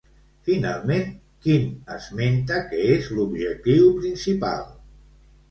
[0.47, 1.11] Finalment,
[1.47, 1.67] quin
[1.97, 4.67] esmenta que és l'objectiu principal?